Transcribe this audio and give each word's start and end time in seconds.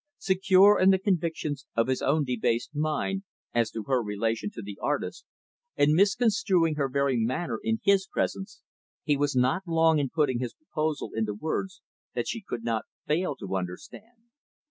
Secure 0.17 0.79
in 0.79 0.89
the 0.89 0.97
convictions 0.97 1.67
of 1.75 1.85
his 1.85 2.01
own 2.01 2.23
debased 2.23 2.73
mind, 2.73 3.21
as 3.53 3.69
to 3.69 3.83
her 3.83 4.01
relation 4.01 4.49
to 4.49 4.63
the 4.63 4.79
artist; 4.81 5.25
and 5.75 5.91
misconstruing 5.93 6.73
her 6.73 6.89
very 6.89 7.17
manner 7.17 7.59
in 7.63 7.79
his 7.83 8.07
presence; 8.07 8.61
he 9.03 9.15
was 9.15 9.35
not 9.35 9.61
long 9.67 9.99
in 9.99 10.09
putting 10.09 10.39
his 10.39 10.55
proposal 10.55 11.11
into 11.13 11.35
words 11.35 11.83
that 12.15 12.27
she 12.27 12.41
could 12.41 12.63
not 12.63 12.85
fail 13.05 13.35
to 13.35 13.55
understand. 13.55 14.23